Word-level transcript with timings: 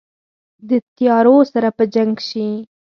د 0.69 0.71
تیارو 0.95 1.37
سره 1.53 1.69
په 1.77 1.83
جنګ 1.95 2.13
شي 2.29 2.47